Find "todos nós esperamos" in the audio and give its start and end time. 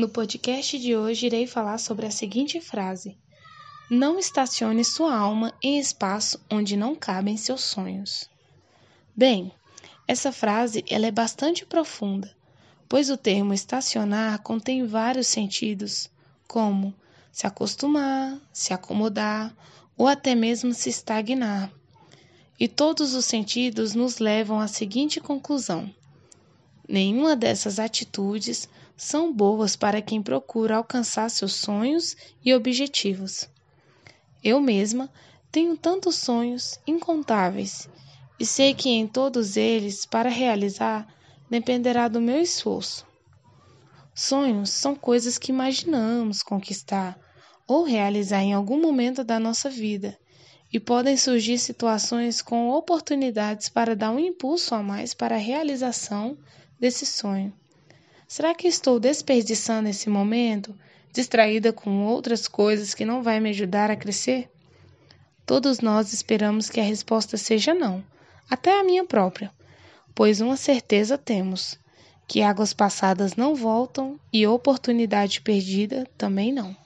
65.44-66.70